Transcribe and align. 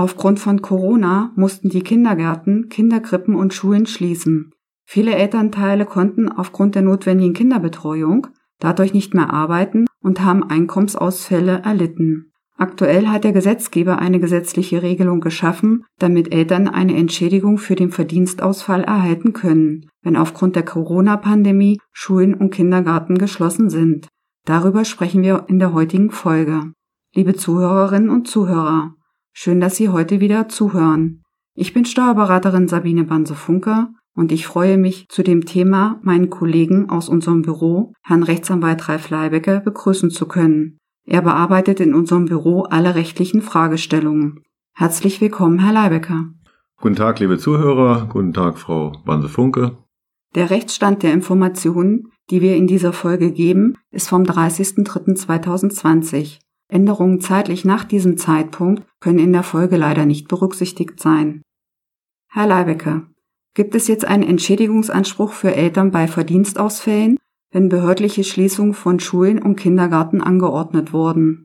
Aufgrund 0.00 0.40
von 0.40 0.62
Corona 0.62 1.30
mussten 1.36 1.68
die 1.68 1.82
Kindergärten, 1.82 2.70
Kinderkrippen 2.70 3.34
und 3.34 3.52
Schulen 3.52 3.84
schließen. 3.84 4.50
Viele 4.86 5.14
Elternteile 5.14 5.84
konnten 5.84 6.30
aufgrund 6.30 6.74
der 6.74 6.80
notwendigen 6.80 7.34
Kinderbetreuung 7.34 8.28
dadurch 8.60 8.94
nicht 8.94 9.12
mehr 9.12 9.30
arbeiten 9.30 9.84
und 10.00 10.24
haben 10.24 10.42
Einkommensausfälle 10.42 11.60
erlitten. 11.66 12.32
Aktuell 12.56 13.08
hat 13.08 13.24
der 13.24 13.34
Gesetzgeber 13.34 13.98
eine 13.98 14.20
gesetzliche 14.20 14.80
Regelung 14.82 15.20
geschaffen, 15.20 15.84
damit 15.98 16.32
Eltern 16.32 16.66
eine 16.66 16.96
Entschädigung 16.96 17.58
für 17.58 17.74
den 17.74 17.90
Verdienstausfall 17.90 18.84
erhalten 18.84 19.34
können, 19.34 19.90
wenn 20.00 20.16
aufgrund 20.16 20.56
der 20.56 20.64
Corona-Pandemie 20.64 21.78
Schulen 21.92 22.32
und 22.32 22.54
Kindergarten 22.54 23.18
geschlossen 23.18 23.68
sind. 23.68 24.08
Darüber 24.46 24.86
sprechen 24.86 25.22
wir 25.22 25.44
in 25.48 25.58
der 25.58 25.74
heutigen 25.74 26.10
Folge. 26.10 26.72
Liebe 27.14 27.34
Zuhörerinnen 27.34 28.08
und 28.08 28.28
Zuhörer, 28.28 28.94
schön, 29.40 29.58
dass 29.58 29.76
Sie 29.76 29.88
heute 29.88 30.20
wieder 30.20 30.50
zuhören. 30.50 31.22
Ich 31.54 31.72
bin 31.72 31.86
Steuerberaterin 31.86 32.68
Sabine 32.68 33.04
Banse-Funke 33.04 33.88
und 34.14 34.32
ich 34.32 34.46
freue 34.46 34.76
mich, 34.76 35.06
zu 35.08 35.22
dem 35.22 35.46
Thema 35.46 35.98
meinen 36.02 36.28
Kollegen 36.28 36.90
aus 36.90 37.08
unserem 37.08 37.40
Büro, 37.40 37.94
Herrn 38.02 38.22
Rechtsanwalt 38.22 38.86
Ralf 38.86 39.08
Leibecker, 39.08 39.60
begrüßen 39.60 40.10
zu 40.10 40.28
können. 40.28 40.76
Er 41.06 41.22
bearbeitet 41.22 41.80
in 41.80 41.94
unserem 41.94 42.26
Büro 42.26 42.64
alle 42.64 42.94
rechtlichen 42.94 43.40
Fragestellungen. 43.40 44.42
Herzlich 44.74 45.22
willkommen, 45.22 45.58
Herr 45.58 45.72
Leibecker. 45.72 46.26
Guten 46.76 46.96
Tag, 46.96 47.18
liebe 47.20 47.38
Zuhörer. 47.38 48.10
Guten 48.12 48.34
Tag, 48.34 48.58
Frau 48.58 48.92
Banse-Funke. 49.06 49.78
Der 50.34 50.50
Rechtsstand 50.50 51.02
der 51.02 51.14
Informationen, 51.14 52.08
die 52.28 52.42
wir 52.42 52.56
in 52.56 52.66
dieser 52.66 52.92
Folge 52.92 53.32
geben, 53.32 53.78
ist 53.90 54.10
vom 54.10 54.24
30.03.2020. 54.24 56.40
Änderungen 56.72 57.20
zeitlich 57.20 57.64
nach 57.64 57.84
diesem 57.84 58.16
Zeitpunkt 58.16 58.84
können 59.00 59.18
in 59.18 59.32
der 59.32 59.42
Folge 59.42 59.76
leider 59.76 60.06
nicht 60.06 60.28
berücksichtigt 60.28 61.00
sein. 61.00 61.42
Herr 62.28 62.46
Leibecker, 62.46 63.08
gibt 63.54 63.74
es 63.74 63.88
jetzt 63.88 64.04
einen 64.04 64.22
Entschädigungsanspruch 64.22 65.32
für 65.32 65.54
Eltern 65.54 65.90
bei 65.90 66.06
Verdienstausfällen 66.06 67.18
wenn 67.52 67.68
behördliche 67.68 68.24
Schließungen 68.24 68.74
von 68.74 69.00
Schulen 69.00 69.40
und 69.40 69.56
Kindergarten 69.56 70.20
angeordnet 70.20 70.92
wurden. 70.92 71.44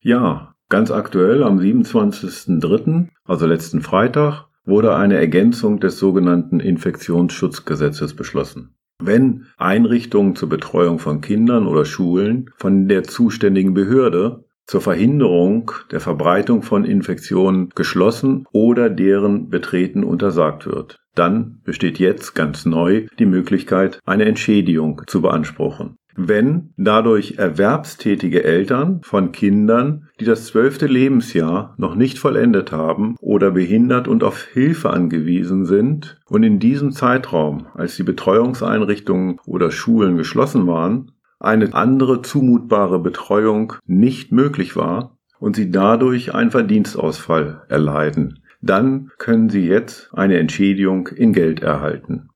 Ja, 0.00 0.54
ganz 0.68 0.90
aktuell 0.90 1.42
am 1.42 1.58
27.03., 1.58 3.08
also 3.24 3.46
letzten 3.46 3.80
Freitag, 3.80 4.46
wurde 4.64 4.94
eine 4.94 5.16
Ergänzung 5.16 5.80
des 5.80 5.98
sogenannten 5.98 6.60
Infektionsschutzgesetzes 6.60 8.14
beschlossen. 8.14 8.74
Wenn 9.02 9.46
Einrichtungen 9.56 10.36
zur 10.36 10.50
Betreuung 10.50 10.98
von 10.98 11.22
Kindern 11.22 11.66
oder 11.66 11.84
Schulen 11.86 12.50
von 12.56 12.86
der 12.86 13.02
zuständigen 13.02 13.72
Behörde 13.74 14.44
zur 14.70 14.80
Verhinderung 14.80 15.72
der 15.90 16.00
Verbreitung 16.00 16.62
von 16.62 16.84
Infektionen 16.84 17.70
geschlossen 17.74 18.46
oder 18.52 18.88
deren 18.88 19.50
Betreten 19.50 20.04
untersagt 20.04 20.66
wird 20.66 21.00
dann 21.14 21.60
besteht 21.64 21.98
jetzt 21.98 22.34
ganz 22.34 22.64
neu 22.64 23.06
die 23.18 23.26
Möglichkeit, 23.26 24.00
eine 24.06 24.24
Entschädigung 24.24 25.02
zu 25.06 25.20
beanspruchen. 25.20 25.96
Wenn 26.16 26.72
dadurch 26.76 27.34
erwerbstätige 27.38 28.42
Eltern 28.42 29.00
von 29.02 29.32
Kindern, 29.32 30.08
die 30.18 30.24
das 30.24 30.46
zwölfte 30.46 30.86
Lebensjahr 30.86 31.74
noch 31.78 31.94
nicht 31.94 32.18
vollendet 32.18 32.72
haben 32.72 33.16
oder 33.20 33.50
behindert 33.52 34.08
und 34.08 34.24
auf 34.24 34.42
Hilfe 34.42 34.90
angewiesen 34.90 35.66
sind 35.66 36.18
und 36.26 36.42
in 36.42 36.58
diesem 36.58 36.90
Zeitraum, 36.92 37.66
als 37.74 37.96
die 37.96 38.02
Betreuungseinrichtungen 38.02 39.38
oder 39.46 39.70
Schulen 39.70 40.16
geschlossen 40.16 40.66
waren, 40.66 41.12
eine 41.40 41.74
andere 41.74 42.22
zumutbare 42.22 43.00
Betreuung 43.00 43.72
nicht 43.86 44.30
möglich 44.30 44.76
war 44.76 45.16
und 45.38 45.56
sie 45.56 45.70
dadurch 45.70 46.34
einen 46.34 46.50
Verdienstausfall 46.50 47.64
erleiden, 47.68 48.40
dann 48.62 49.10
können 49.18 49.48
Sie 49.48 49.66
jetzt 49.66 50.10
eine 50.12 50.38
Entschädigung 50.38 51.08
in 51.08 51.32
Geld 51.32 51.62
erhalten. 51.62 52.28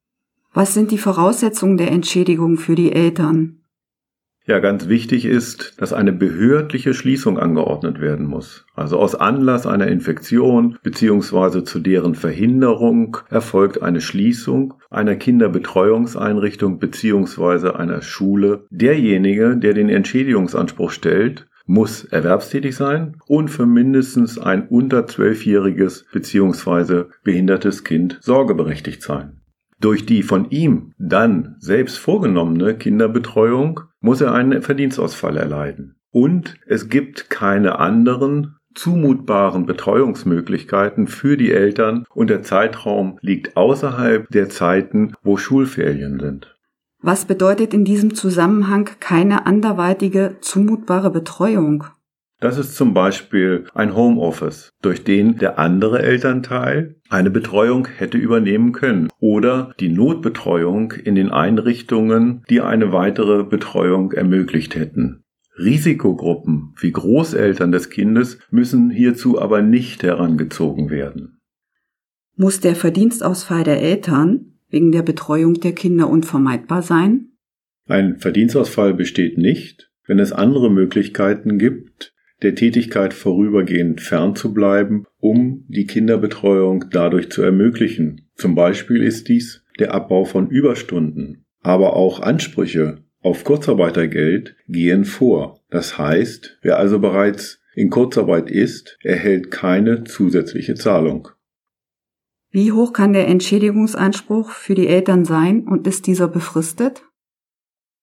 Was 0.54 0.72
sind 0.72 0.90
die 0.90 0.98
Voraussetzungen 0.98 1.76
der 1.76 1.90
Entschädigung 1.90 2.56
für 2.56 2.74
die 2.74 2.92
Eltern? 2.92 3.63
Ja, 4.46 4.58
ganz 4.58 4.88
wichtig 4.88 5.24
ist, 5.24 5.80
dass 5.80 5.94
eine 5.94 6.12
behördliche 6.12 6.92
Schließung 6.92 7.38
angeordnet 7.38 7.98
werden 7.98 8.26
muss. 8.26 8.66
Also 8.74 8.98
aus 8.98 9.14
Anlass 9.14 9.66
einer 9.66 9.86
Infektion 9.86 10.76
bzw. 10.82 11.64
zu 11.64 11.80
deren 11.80 12.14
Verhinderung 12.14 13.16
erfolgt 13.30 13.82
eine 13.82 14.02
Schließung 14.02 14.74
einer 14.90 15.16
Kinderbetreuungseinrichtung 15.16 16.78
bzw. 16.78 17.70
einer 17.70 18.02
Schule. 18.02 18.66
Derjenige, 18.68 19.56
der 19.56 19.72
den 19.72 19.88
Entschädigungsanspruch 19.88 20.90
stellt, 20.90 21.46
muss 21.64 22.04
erwerbstätig 22.04 22.76
sein 22.76 23.16
und 23.26 23.48
für 23.48 23.64
mindestens 23.64 24.38
ein 24.38 24.68
unter 24.68 25.06
zwölfjähriges 25.06 26.04
bzw. 26.12 27.04
behindertes 27.22 27.82
Kind 27.82 28.18
sorgeberechtigt 28.20 29.02
sein. 29.02 29.40
Durch 29.80 30.06
die 30.06 30.22
von 30.22 30.50
ihm 30.50 30.92
dann 30.98 31.56
selbst 31.58 31.98
vorgenommene 31.98 32.74
Kinderbetreuung 32.74 33.80
muss 34.04 34.20
er 34.20 34.34
einen 34.34 34.60
Verdienstausfall 34.60 35.38
erleiden. 35.38 35.96
Und 36.10 36.56
es 36.66 36.90
gibt 36.90 37.30
keine 37.30 37.78
anderen 37.78 38.56
zumutbaren 38.74 39.64
Betreuungsmöglichkeiten 39.64 41.06
für 41.06 41.38
die 41.38 41.50
Eltern 41.50 42.04
und 42.12 42.28
der 42.28 42.42
Zeitraum 42.42 43.18
liegt 43.22 43.56
außerhalb 43.56 44.28
der 44.28 44.50
Zeiten, 44.50 45.14
wo 45.22 45.38
Schulferien 45.38 46.20
sind. 46.20 46.54
Was 47.00 47.24
bedeutet 47.24 47.72
in 47.72 47.86
diesem 47.86 48.14
Zusammenhang 48.14 48.90
keine 49.00 49.46
anderweitige 49.46 50.36
zumutbare 50.40 51.10
Betreuung? 51.10 51.84
Das 52.40 52.58
ist 52.58 52.76
zum 52.76 52.94
Beispiel 52.94 53.64
ein 53.74 53.94
Homeoffice, 53.94 54.70
durch 54.82 55.04
den 55.04 55.38
der 55.38 55.58
andere 55.58 56.02
Elternteil 56.02 56.96
eine 57.08 57.30
Betreuung 57.30 57.86
hätte 57.86 58.18
übernehmen 58.18 58.72
können 58.72 59.08
oder 59.18 59.72
die 59.80 59.88
Notbetreuung 59.88 60.92
in 60.92 61.14
den 61.14 61.30
Einrichtungen, 61.30 62.42
die 62.50 62.60
eine 62.60 62.92
weitere 62.92 63.44
Betreuung 63.44 64.12
ermöglicht 64.12 64.74
hätten. 64.74 65.24
Risikogruppen 65.56 66.74
wie 66.80 66.90
Großeltern 66.90 67.70
des 67.70 67.88
Kindes 67.88 68.38
müssen 68.50 68.90
hierzu 68.90 69.40
aber 69.40 69.62
nicht 69.62 70.02
herangezogen 70.02 70.90
werden. 70.90 71.40
Muss 72.36 72.58
der 72.58 72.74
Verdienstausfall 72.74 73.62
der 73.62 73.80
Eltern 73.80 74.58
wegen 74.68 74.90
der 74.90 75.02
Betreuung 75.02 75.54
der 75.54 75.72
Kinder 75.72 76.10
unvermeidbar 76.10 76.82
sein? 76.82 77.28
Ein 77.86 78.18
Verdienstausfall 78.18 78.94
besteht 78.94 79.38
nicht, 79.38 79.92
wenn 80.06 80.18
es 80.18 80.32
andere 80.32 80.70
Möglichkeiten 80.70 81.58
gibt, 81.58 82.13
der 82.44 82.54
Tätigkeit 82.54 83.14
vorübergehend 83.14 84.00
fernzubleiben, 84.00 85.06
um 85.18 85.64
die 85.68 85.86
Kinderbetreuung 85.86 86.84
dadurch 86.90 87.30
zu 87.30 87.42
ermöglichen. 87.42 88.28
Zum 88.36 88.54
Beispiel 88.54 89.02
ist 89.02 89.28
dies 89.28 89.64
der 89.78 89.94
Abbau 89.94 90.24
von 90.24 90.48
Überstunden. 90.48 91.44
Aber 91.60 91.96
auch 91.96 92.20
Ansprüche 92.20 92.98
auf 93.22 93.42
Kurzarbeitergeld 93.42 94.54
gehen 94.68 95.04
vor. 95.04 95.60
Das 95.70 95.98
heißt, 95.98 96.58
wer 96.62 96.78
also 96.78 96.98
bereits 96.98 97.60
in 97.74 97.90
Kurzarbeit 97.90 98.50
ist, 98.50 98.98
erhält 99.02 99.50
keine 99.50 100.04
zusätzliche 100.04 100.74
Zahlung. 100.74 101.28
Wie 102.50 102.70
hoch 102.70 102.92
kann 102.92 103.14
der 103.14 103.26
Entschädigungsanspruch 103.26 104.50
für 104.50 104.74
die 104.74 104.86
Eltern 104.86 105.24
sein 105.24 105.66
und 105.66 105.86
ist 105.86 106.06
dieser 106.06 106.28
befristet? 106.28 107.02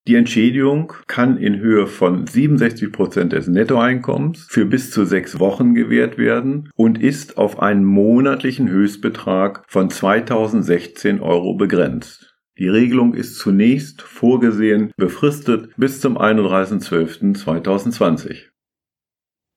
Die 0.07 0.15
Entschädigung 0.15 0.93
kann 1.05 1.37
in 1.37 1.59
Höhe 1.59 1.85
von 1.85 2.25
67 2.25 2.91
Prozent 2.91 3.33
des 3.33 3.47
Nettoeinkommens 3.47 4.47
für 4.49 4.65
bis 4.65 4.89
zu 4.89 5.05
sechs 5.05 5.39
Wochen 5.39 5.75
gewährt 5.75 6.17
werden 6.17 6.71
und 6.75 6.99
ist 6.99 7.37
auf 7.37 7.59
einen 7.59 7.85
monatlichen 7.85 8.67
Höchstbetrag 8.67 9.63
von 9.67 9.91
2016 9.91 11.19
Euro 11.19 11.53
begrenzt. 11.53 12.35
Die 12.57 12.67
Regelung 12.67 13.13
ist 13.13 13.37
zunächst 13.37 14.01
vorgesehen 14.01 14.91
befristet 14.97 15.69
bis 15.77 16.01
zum 16.01 16.17
31.12.2020. 16.17 18.47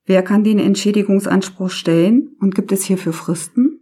Wer 0.06 0.22
kann 0.22 0.44
den 0.44 0.58
Entschädigungsanspruch 0.58 1.70
stellen 1.70 2.36
und 2.38 2.54
gibt 2.54 2.70
es 2.70 2.84
hierfür 2.84 3.14
Fristen? 3.14 3.73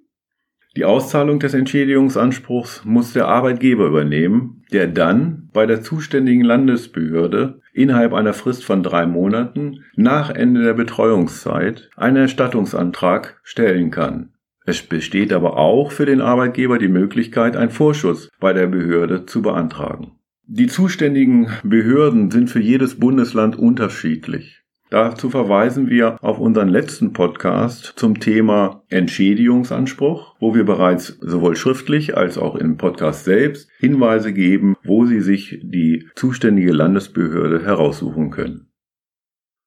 Die 0.75 0.87
Auszahlung 0.87 1.39
des 1.39 1.53
Entschädigungsanspruchs 1.53 2.85
muss 2.87 3.13
der 3.13 3.29
Arbeitgeber 3.29 3.87
übernehmen, 3.87 4.65
der 4.73 4.87
dann 4.87 5.51
bei 5.53 5.67
der 5.67 5.83
zuständigen 5.83 6.45
Landesbehörde 6.45 7.61
innerhalb 7.75 8.15
einer 8.15 8.33
Frist 8.33 8.65
von 8.65 8.83
drei 8.83 9.05
Monaten 9.05 9.85
nach 9.97 10.31
Ende 10.31 10.63
der 10.63 10.73
Betreuungszeit 10.73 11.91
einen 11.97 12.17
Erstattungsantrag 12.17 13.39
stellen 13.43 13.91
kann. 13.91 14.31
Es 14.65 14.81
besteht 14.81 15.35
aber 15.35 15.59
auch 15.59 15.93
für 15.93 16.07
den 16.07 16.23
Arbeitgeber 16.23 16.79
die 16.79 16.89
Möglichkeit, 16.89 17.55
einen 17.57 17.71
Vorschuss 17.71 18.31
bei 18.41 18.55
der 18.55 18.69
Behörde 18.69 19.27
zu 19.27 19.43
beantragen. 19.43 20.13
Die 20.47 20.69
zuständigen 20.69 21.49
Behörden 21.65 22.31
sind 22.31 22.49
für 22.49 22.61
jedes 22.61 22.99
Bundesland 22.99 23.57
unterschiedlich. 23.57 24.62
Dazu 24.93 25.31
verweisen 25.31 25.89
wir 25.89 26.23
auf 26.23 26.39
unseren 26.39 26.69
letzten 26.69 27.15
Podcast 27.15 27.95
zum 27.97 28.21
Thema 28.21 28.83
Entschädigungsanspruch, 28.91 30.37
wo 30.39 30.55
wir 30.55 30.65
bereits 30.65 31.17
sowohl 31.23 31.57
schriftlich 31.57 32.15
als 32.19 32.37
auch 32.37 32.57
im 32.57 32.77
Podcast 32.77 33.25
selbst 33.25 33.71
Hinweise 33.79 34.35
geben, 34.35 34.77
wo 34.85 35.07
Sie 35.07 35.23
sich 35.23 35.61
die 35.63 36.11
zuständige 36.15 36.73
Landesbehörde 36.73 37.65
heraussuchen 37.65 38.31
können. 38.31 38.69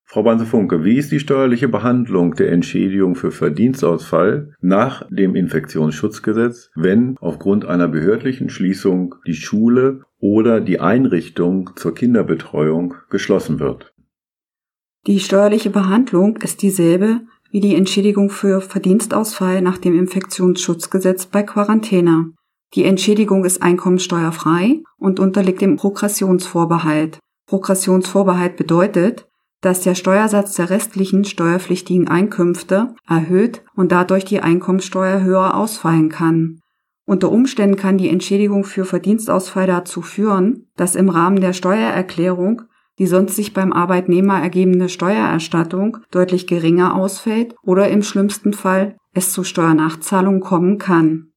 Frau 0.04 0.22
Banse-Funke, 0.22 0.84
wie 0.84 0.98
ist 0.98 1.12
die 1.12 1.20
steuerliche 1.20 1.70
Behandlung 1.70 2.36
der 2.36 2.52
Entschädigung 2.52 3.16
für 3.16 3.32
Verdienstausfall 3.32 4.54
nach 4.62 5.08
dem 5.10 5.36
Infektionsschutzgesetz, 5.36 6.70
wenn 6.76 7.18
aufgrund 7.20 7.66
einer 7.66 7.88
behördlichen 7.88 8.50
Schließung 8.50 9.16
die 9.26 9.34
Schule 9.34 10.02
oder 10.20 10.62
die 10.62 10.80
Einrichtung 10.80 11.72
zur 11.78 11.96
Kinderbetreuung 11.96 12.94
geschlossen 13.10 13.60
wird? 13.60 13.95
Die 15.08 15.20
steuerliche 15.20 15.70
Behandlung 15.70 16.38
ist 16.38 16.64
dieselbe 16.64 17.22
wie 17.52 17.60
die 17.60 17.76
Entschädigung 17.76 18.32
für 18.32 18.60
Verdienstausfall 18.60 19.62
nach 19.62 19.78
dem 19.78 19.98
Infektionsschutzgesetz 19.98 21.28
bei 21.28 21.44
Quarantäne. 21.44 22.32
Die 22.74 22.86
Entschädigung 22.86 23.46
ist 23.46 23.62
einkommensteuerfrei 23.62 24.82
und 24.98 25.20
unterliegt 25.20 25.62
dem 25.62 25.76
Progressionsvorbehalt. 25.76 27.20
Progressionsvorbehalt 27.48 28.58
bedeutet, 28.58 29.28
dass 29.62 29.82
der 29.82 29.96
Steuersatz 29.96 30.56
der 30.56 30.72
restlichen 30.72 31.24
steuerpflichtigen 31.24 32.08
Einkünfte 32.08 32.96
erhöht 33.08 33.64
und 33.76 33.92
dadurch 33.92 34.26
die 34.26 34.42
Einkommensteuer 34.42 35.22
höher 35.22 35.56
ausfallen 35.56 36.10
kann. 36.10 36.60
Unter 37.08 37.32
Umständen 37.32 37.78
kann 37.78 38.00
die 38.00 38.10
Entschädigung 38.10 38.64
für 38.64 38.86
Verdienstausfall 38.86 39.68
dazu 39.68 40.02
führen, 40.02 40.68
dass 40.76 40.96
im 40.96 41.10
Rahmen 41.10 41.40
der 41.40 41.54
Steuererklärung 41.54 42.64
die 43.00 43.08
sonst 43.08 43.36
sich 43.36 43.54
beim 43.54 43.74
Arbeitnehmer 43.74 44.42
ergebende 44.42 44.90
Steuererstattung 44.90 45.98
deutlich 46.12 46.48
geringer 46.48 46.96
ausfällt 46.96 47.56
oder 47.64 47.90
im 47.90 48.04
schlimmsten 48.04 48.54
Fall 48.54 48.98
es 49.14 49.32
zu 49.32 49.44
Steuernachzahlungen 49.44 50.42
kommen 50.42 50.78
kann. 50.78 51.32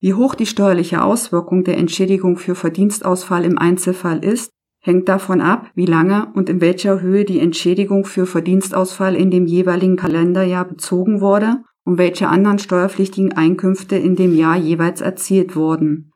Wie 0.00 0.14
hoch 0.14 0.34
die 0.34 0.46
steuerliche 0.46 1.02
Auswirkung 1.02 1.64
der 1.64 1.78
Entschädigung 1.78 2.36
für 2.36 2.54
Verdienstausfall 2.54 3.44
im 3.44 3.58
Einzelfall 3.58 4.22
ist, 4.24 4.50
hängt 4.82 5.08
davon 5.08 5.40
ab, 5.40 5.70
wie 5.74 5.86
lange 5.86 6.30
und 6.34 6.50
in 6.50 6.60
welcher 6.60 7.00
Höhe 7.00 7.24
die 7.24 7.40
Entschädigung 7.40 8.04
für 8.04 8.26
Verdienstausfall 8.26 9.16
in 9.16 9.30
dem 9.30 9.46
jeweiligen 9.46 9.96
Kalenderjahr 9.96 10.66
bezogen 10.66 11.22
wurde 11.22 11.62
und 11.84 11.96
welche 11.96 12.28
anderen 12.28 12.58
steuerpflichtigen 12.58 13.32
Einkünfte 13.32 13.96
in 13.96 14.14
dem 14.14 14.34
Jahr 14.34 14.56
jeweils 14.56 15.00
erzielt 15.00 15.56
wurden. 15.56 16.12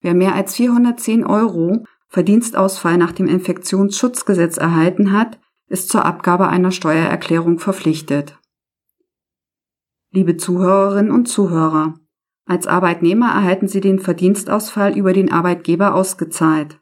Wer 0.00 0.14
mehr 0.14 0.34
als 0.34 0.56
410 0.56 1.24
Euro 1.24 1.84
Verdienstausfall 2.08 2.96
nach 2.96 3.12
dem 3.12 3.26
Infektionsschutzgesetz 3.26 4.56
erhalten 4.56 5.12
hat, 5.12 5.38
ist 5.68 5.90
zur 5.90 6.04
Abgabe 6.04 6.48
einer 6.48 6.72
Steuererklärung 6.72 7.58
verpflichtet. 7.58 8.38
Liebe 10.10 10.36
Zuhörerinnen 10.38 11.12
und 11.12 11.28
Zuhörer, 11.28 11.94
als 12.46 12.66
Arbeitnehmer 12.66 13.26
erhalten 13.26 13.68
Sie 13.68 13.82
den 13.82 13.98
Verdienstausfall 13.98 14.96
über 14.96 15.12
den 15.12 15.30
Arbeitgeber 15.30 15.94
ausgezahlt. 15.94 16.80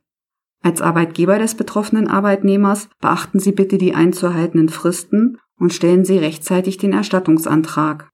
Als 0.62 0.80
Arbeitgeber 0.80 1.38
des 1.40 1.56
betroffenen 1.56 2.06
Arbeitnehmers 2.06 2.88
beachten 3.00 3.40
Sie 3.40 3.50
bitte 3.50 3.76
die 3.76 3.92
einzuhaltenden 3.92 4.68
Fristen 4.68 5.38
und 5.58 5.72
stellen 5.72 6.04
Sie 6.04 6.18
rechtzeitig 6.18 6.78
den 6.78 6.92
Erstattungsantrag. 6.92 8.08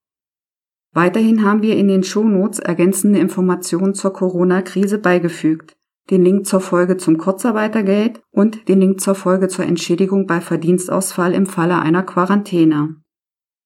Weiterhin 0.94 1.44
haben 1.44 1.60
wir 1.60 1.76
in 1.76 1.88
den 1.88 2.04
Shownotes 2.04 2.58
ergänzende 2.58 3.18
Informationen 3.18 3.94
zur 3.94 4.14
Corona-Krise 4.14 4.98
beigefügt, 4.98 5.76
den 6.10 6.24
Link 6.24 6.46
zur 6.46 6.60
Folge 6.60 6.96
zum 6.96 7.18
Kurzarbeitergeld 7.18 8.20
und 8.30 8.68
den 8.68 8.80
Link 8.80 9.00
zur 9.00 9.14
Folge 9.14 9.48
zur 9.48 9.64
Entschädigung 9.64 10.26
bei 10.26 10.40
Verdienstausfall 10.40 11.32
im 11.32 11.46
Falle 11.46 11.78
einer 11.80 12.02
Quarantäne. 12.02 12.96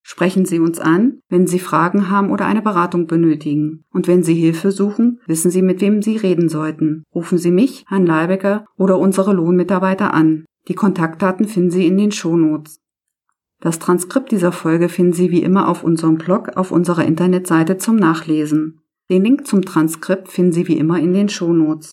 Sprechen 0.09 0.44
Sie 0.44 0.61
uns 0.61 0.79
an, 0.79 1.19
wenn 1.29 1.49
Sie 1.49 1.59
Fragen 1.59 2.11
haben 2.11 2.31
oder 2.31 2.47
eine 2.47 2.62
Beratung 2.62 3.09
benötigen. 3.09 3.85
Und 3.91 4.06
wenn 4.06 4.23
Sie 4.23 4.35
Hilfe 4.35 4.71
suchen, 4.71 5.21
wissen 5.27 5.50
Sie, 5.50 5.62
mit 5.62 5.81
wem 5.81 6.00
Sie 6.00 6.17
reden 6.17 6.49
sollten. 6.49 7.03
Rufen 7.12 7.38
Sie 7.38 7.50
mich, 7.50 7.85
Herrn 7.88 8.06
Leibecker 8.06 8.67
oder 8.77 9.00
unsere 9.00 9.32
Lohnmitarbeiter 9.32 10.15
an. 10.15 10.44
Die 10.69 10.75
Kontaktdaten 10.75 11.49
finden 11.49 11.73
Sie 11.73 11.89
in 11.89 11.99
den 11.99 12.12
Shownotes. 12.12 12.79
Das 13.61 13.81
Transkript 13.81 14.31
dieser 14.31 14.53
Folge 14.53 14.89
finden 14.89 15.12
Sie 15.12 15.32
wie 15.32 15.43
immer 15.43 15.67
auf 15.67 15.82
unserem 15.82 16.19
Blog 16.19 16.56
auf 16.56 16.71
unserer 16.71 17.05
Internetseite 17.05 17.79
zum 17.79 17.97
Nachlesen. 17.97 18.82
Den 19.11 19.25
Link 19.25 19.44
zum 19.47 19.62
Transkript 19.62 20.29
finden 20.29 20.53
Sie 20.53 20.69
wie 20.69 20.79
immer 20.79 21.00
in 21.00 21.15
den 21.15 21.29
Shownotes. 21.29 21.91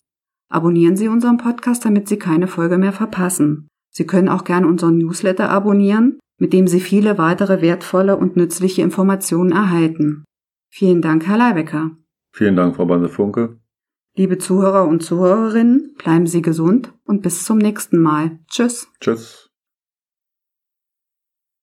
Abonnieren 0.54 0.96
Sie 0.96 1.08
unseren 1.08 1.36
Podcast, 1.36 1.84
damit 1.84 2.08
Sie 2.08 2.18
keine 2.18 2.46
Folge 2.46 2.78
mehr 2.78 2.92
verpassen. 2.92 3.68
Sie 3.90 4.06
können 4.06 4.28
auch 4.28 4.44
gern 4.44 4.64
unseren 4.64 4.98
Newsletter 4.98 5.50
abonnieren 5.50 6.18
mit 6.38 6.52
dem 6.52 6.66
Sie 6.66 6.80
viele 6.80 7.18
weitere 7.18 7.60
wertvolle 7.62 8.16
und 8.16 8.36
nützliche 8.36 8.82
Informationen 8.82 9.52
erhalten. 9.52 10.24
Vielen 10.70 11.02
Dank, 11.02 11.26
Herr 11.26 11.38
Leibecker. 11.38 11.92
Vielen 12.32 12.56
Dank, 12.56 12.76
Frau 12.76 12.86
Banse-Funke. 12.86 13.60
Liebe 14.16 14.38
Zuhörer 14.38 14.86
und 14.86 15.02
Zuhörerinnen, 15.02 15.94
bleiben 15.98 16.26
Sie 16.26 16.42
gesund 16.42 16.92
und 17.04 17.22
bis 17.22 17.44
zum 17.44 17.58
nächsten 17.58 18.00
Mal. 18.00 18.38
Tschüss. 18.48 18.88
Tschüss. 19.00 19.43